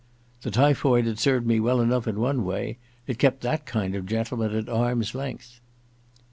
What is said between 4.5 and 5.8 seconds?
at arm's length.